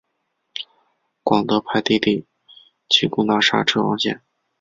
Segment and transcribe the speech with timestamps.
[1.21, 2.25] 广德派弟弟仁
[2.89, 4.19] 去攻打莎车王贤。